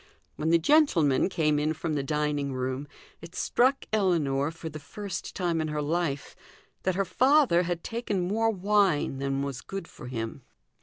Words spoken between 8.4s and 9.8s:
wine than was